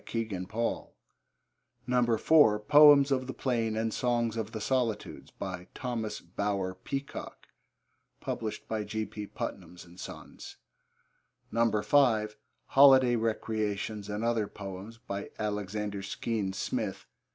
(Kegan 0.03 0.47
Paul.) 0.47 0.95
(4) 1.85 2.59
Poems 2.61 3.11
of 3.11 3.27
the 3.27 3.35
Plain 3.35 3.77
and 3.77 3.93
Songs 3.93 4.35
of 4.35 4.51
the 4.51 4.59
Solitudes. 4.59 5.29
By 5.29 5.67
Thomas 5.75 6.21
Bower 6.21 6.73
Peacock. 6.73 7.45
(G. 8.85 9.05
P. 9.05 9.27
Putnam's 9.27 9.85
Sons.) 10.01 10.57
(5) 11.53 12.37
Holiday 12.65 13.15
Recreations 13.15 14.09
and 14.09 14.23
Other 14.23 14.47
Poems. 14.47 14.97
By 14.97 15.29
Alexander 15.37 16.01
Skene 16.01 16.53
Smith. 16.53 17.05